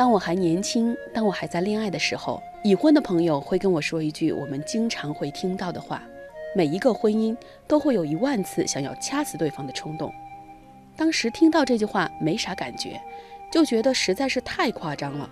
[0.00, 6.02] 当我还年轻，当我还在恋爱的时候，已婚的朋友会跟我说一句我们经常会听到的话：
[6.56, 7.36] 每一个婚姻
[7.68, 10.10] 都会有一万次想要掐死对方的冲动。
[10.96, 12.98] 当时听到这句话没啥感觉，
[13.52, 15.28] 就觉得实在是太夸张了。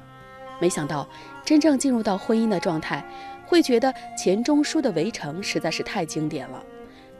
[0.60, 1.08] 没想到
[1.46, 3.02] 真正进入到婚姻的状态，
[3.46, 6.62] 会觉得钱钟书的《围城》实在是太经典了。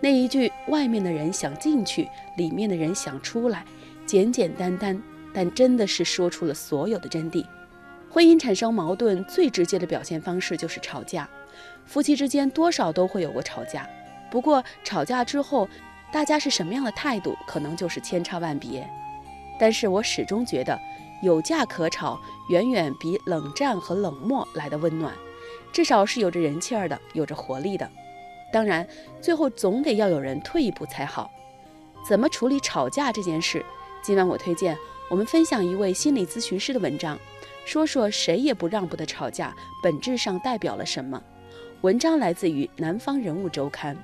[0.01, 3.65] 那一句“外面的人想进去，里面的人想出来”，
[4.05, 5.03] 简简单单。
[5.39, 7.47] 但真的是说出了所有的真谛。
[8.11, 11.29] 婚姻产生矛盾最直接的表现方式就是吵架，
[11.87, 13.89] 夫妻之间多少都会有过吵架。
[14.33, 15.69] 不过吵架之后，
[16.11, 18.85] 大家是什么样的态度，可能就是千差万别。
[19.61, 20.77] 但是我始终觉得，
[21.23, 22.19] 有架可吵，
[22.49, 25.15] 远远比冷战和冷漠来的温暖，
[25.73, 27.89] 至少是有着人气儿的，有着活力的。
[28.53, 28.85] 当然，
[29.23, 31.31] 最后总得要有人退一步才好。
[32.05, 33.65] 怎么处理吵架这件事？
[34.03, 34.77] 今晚我推荐。
[35.11, 37.19] 我们分享一位心理咨询师的文章，
[37.65, 41.23] 说说谁也不让步的吵架本质上代表了什么。
[41.81, 43.97] 文章来自于《南方人物周刊》。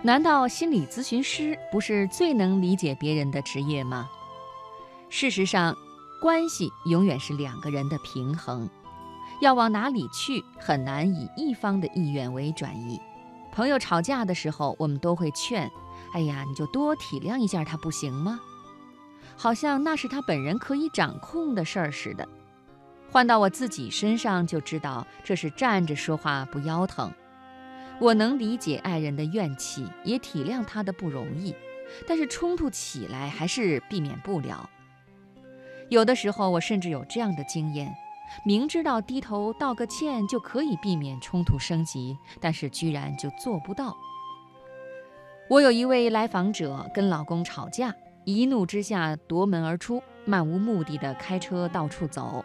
[0.00, 4.08] 难道心理咨询师不是最能理解别人的职业吗？
[5.10, 5.76] 事实上，
[6.22, 8.68] 关系永远是两个人的平衡，
[9.42, 12.98] 要往哪里去，很难以一方的意愿为转移。
[13.52, 15.70] 朋友吵架的时候，我们都会劝
[16.14, 18.40] ：“哎呀，你就多体谅一下他，不行吗？”
[19.36, 22.26] 好像那是他本人可以掌控的事儿似的。
[23.10, 27.12] 换到我自己身上，就知道这是站着说话不腰疼。
[27.98, 31.54] 我能理解爱人的怨气，也体谅他的不容易，
[32.08, 34.68] 但是冲突起来还是避免不了。
[35.90, 37.94] 有的时候，我甚至有这样的经验。
[38.44, 43.96] 明知道低头道个歉就可以避免冲突升级，但是居然就做不到。
[45.48, 47.94] 我有一位来访者跟老公吵架，
[48.24, 52.44] 一怒之下夺门而出，漫无目的的开车到处走。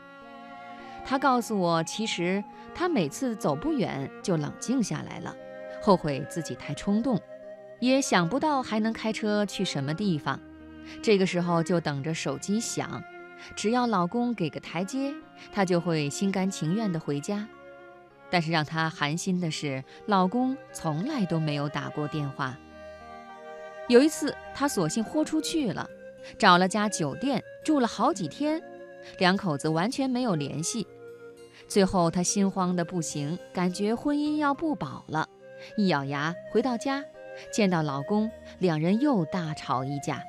[1.06, 2.44] 她告诉我，其实
[2.76, 5.34] 她每次走不远就冷静下来了，
[5.81, 7.18] 后悔自己太冲动，
[7.80, 10.38] 也想不到还能开车去什么地方。
[11.02, 13.02] 这个时候就等着手机响。
[13.56, 15.14] 只要老公给个台阶，
[15.52, 17.48] 她就会心甘情愿地回家。
[18.30, 22.58] 但是让她寒心的是，老公从来都没有打过电话。
[23.88, 25.90] 有一次，她索性豁出去了，
[26.38, 28.62] 找了家酒店住了好几天，
[29.18, 30.86] 两口子完全没有联系。
[31.70, 35.30] 最后，她心慌得不行，感觉婚姻要不保了，
[35.78, 37.03] 一咬牙回到家，
[37.52, 40.22] 见到老公，两人又大吵一架。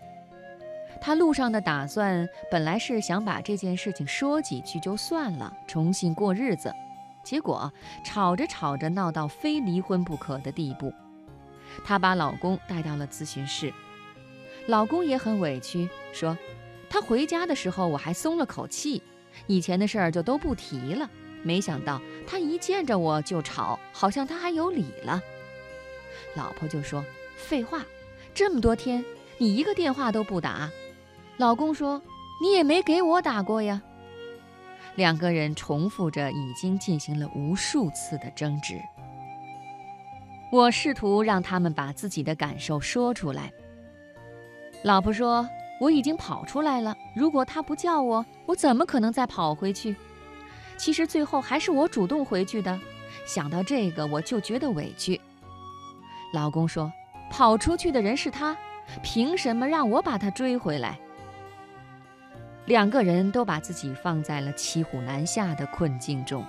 [1.01, 6.75] 他路上的打算本来是想把这件事情说几句就算了，重新过日子，
[7.23, 7.73] 结果
[8.05, 10.93] 吵着吵着闹到非离婚不可的地步。
[11.85, 13.73] 她把老公带到了咨询室，
[14.67, 16.37] 老公也很委屈，说
[16.91, 19.03] 他回家的时候我还松了口气，
[19.47, 21.09] 以前的事儿就都不提了。
[21.43, 25.23] 没想到他一见着我就吵，好像他还有理了。
[26.35, 27.05] 老婆就说
[27.37, 27.85] ：“废话，
[28.35, 29.05] 这么多天
[29.37, 30.69] 你一个电话都不打。”
[31.39, 32.03] 老公说
[32.43, 33.81] ：“你也没给我打过呀。”
[34.97, 38.75] 两个人重复着已经进行了无数次的争执。
[40.51, 43.53] 我试图让他们把自己的感受说出来。
[44.83, 45.49] 老婆说
[45.81, 49.95] ：“我已经跑出来了，如果他不叫我，我怎么可能再跑回去？
[50.77, 52.77] 其实最后还是我主动回去的。
[53.25, 55.21] 想到这个，我就觉得委屈。”
[56.35, 56.93] 老公说
[57.31, 58.57] ：“跑出去的人是他，
[59.05, 60.99] 凭什么让我把他追回来？”
[62.69, 66.45] 两个人都把自己放在了骑虎难下的困境中。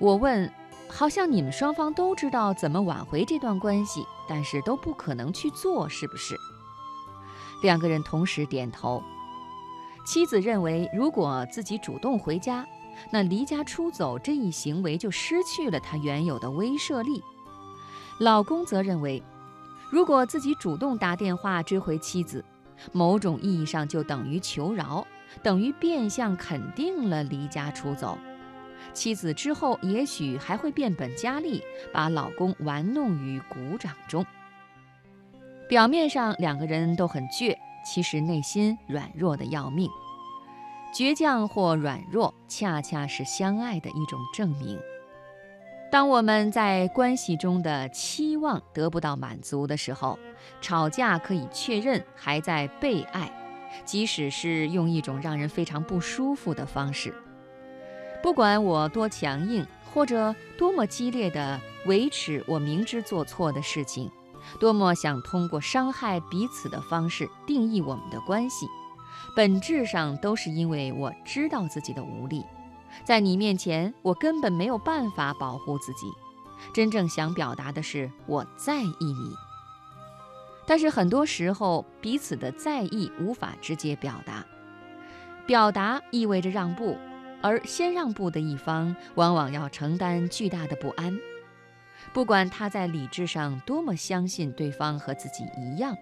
[0.00, 0.52] 我问
[0.90, 6.34] ：“好像你们双方都知道怎么挽回这段关系，但是都不可能去做，是不是？”
[7.62, 9.00] 两个人同时点头。
[10.04, 12.66] 妻子认为，如果自己主动回家，
[13.12, 17.22] 那离家出走这一行为就失去了他原有的威慑力。
[18.18, 19.22] 老公则认为，
[19.92, 22.44] 如果自己主动打电话追回妻子，
[22.90, 25.06] 某种意义上就等于求饶。
[25.42, 28.18] 等于变相肯定了离家出走，
[28.92, 31.62] 妻子之后也许还会变本加厉，
[31.92, 34.24] 把老公玩弄于股掌中。
[35.68, 37.56] 表面上两个人都很倔，
[37.86, 39.88] 其实内心软弱的要命。
[40.92, 44.76] 倔强或软弱，恰恰是相爱的一种证明。
[45.92, 50.18] 当我们在关系中的期望得不到满足的时候，
[50.60, 53.30] 吵架可以确认还在被爱。
[53.84, 57.14] 即使是用一种让人非常不舒服的方式，
[58.22, 64.10] 不管我多强硬，或者多么激烈的维持我明知做错的事情，
[64.58, 68.66] 多么想通过伤害彼此的方式定义我们的关系，
[69.34, 72.44] 本质上都是因为我知道自己的无力，
[73.04, 76.06] 在你面前我根本没有办法保护自己。
[76.74, 79.34] 真正想表达的是我在意你，
[80.70, 84.46] 但是很多时候彼此的在意无法直接表达，
[85.44, 86.96] 表达意味着让步，
[87.42, 91.18] 而先让步的一方往往要承担巨大的不安。
[92.12, 95.96] 不管他在理智上多么相信对方和自己一样，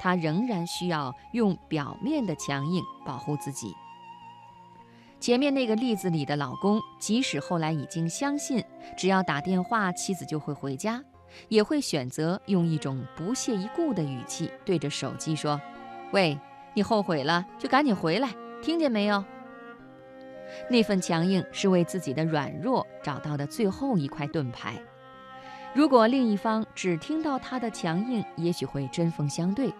[0.00, 3.74] 他仍然需要用表面的强硬保护自己。
[5.20, 8.64] 前面那个例子里的老公，即使后来已经相信
[8.96, 11.04] 只要打电话妻子就会回家，
[11.48, 15.60] 也会选择用一种不屑一顾的语气对着手机说
[16.12, 16.38] ：“喂，
[16.74, 18.28] 你后悔了就赶紧回来，
[18.62, 19.24] 听见没有？”
[20.70, 24.74] 那份强硬是为自己的软弱找到的最后一块盾牌。
[25.74, 29.72] 如果另一方只听到他的强硬，也许会针锋相对，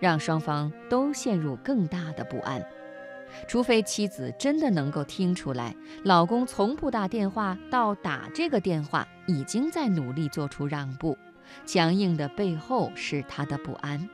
[0.00, 2.64] 让双方都陷入更大的不安。
[3.48, 5.74] 除非妻子真的能够听出来，
[6.04, 11.16] 老公从不打电话到打这个电话，已经在努力做出让步，
[11.66, 14.08] 强硬的背后是他的不安。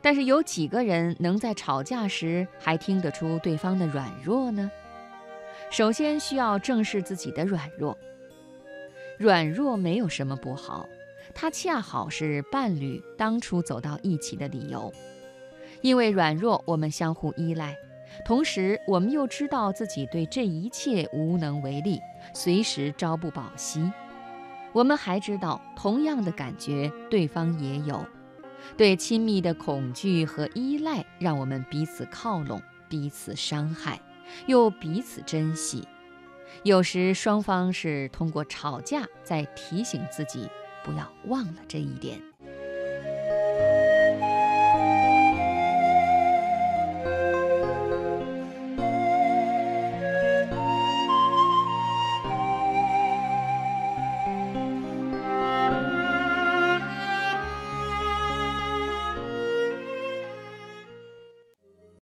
[0.00, 4.70] 但是有几个人能在吵架时还听得出对方的软弱呢？
[5.70, 7.96] 首先需要正视自己的软弱，
[9.18, 10.86] 软弱没有什么不好，
[11.34, 14.92] 它恰好是伴侣当初走到一起的理由。
[15.80, 17.76] 因为软弱，我们相互依赖。
[18.24, 22.00] 同时，我们又知道自己对这一切无能为力，
[22.32, 23.90] 随时朝不保夕。
[24.72, 28.04] 我们还知道，同样的感觉对方也有，
[28.76, 34.00] 对亲密的恐惧和依赖，让我们彼此靠拢，彼此伤害，
[34.46, 35.86] 又彼此珍惜。
[36.62, 40.48] 有时，双方是通过吵架在提醒自己，
[40.82, 42.20] 不要忘了这一点。